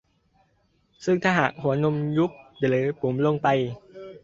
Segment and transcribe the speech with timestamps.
[1.03, 3.47] ซึ่งถ้าหากหัวนมยุบหรือบุ๋มลงไป